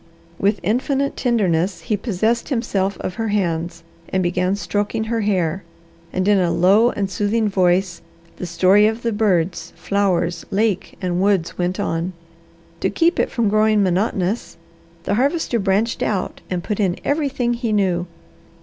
With 0.39 0.59
infinite 0.63 1.15
tenderness 1.15 1.81
he 1.81 1.95
possessed 1.95 2.49
himself 2.49 2.97
of 3.01 3.13
her 3.21 3.27
hands 3.27 3.83
and 4.09 4.23
began 4.23 4.55
stroking 4.55 5.03
her 5.03 5.21
hair, 5.21 5.63
and 6.11 6.27
in 6.27 6.39
a 6.39 6.49
low 6.49 6.89
and 6.89 7.07
soothing 7.07 7.47
voice 7.47 8.01
the 8.37 8.47
story 8.47 8.87
of 8.87 9.03
the 9.03 9.11
birds, 9.11 9.73
flowers, 9.75 10.43
lake, 10.49 10.97
and 11.03 11.21
woods 11.21 11.55
went 11.55 11.79
on. 11.79 12.13
To 12.79 12.89
keep 12.89 13.19
it 13.19 13.29
from 13.29 13.47
growing 13.47 13.83
monotonous 13.83 14.57
the 15.03 15.13
Harvester 15.13 15.59
branched 15.59 16.01
out 16.01 16.41
and 16.49 16.63
put 16.63 16.79
in 16.79 16.97
everything 17.05 17.53
he 17.53 17.71
knew. 17.71 18.07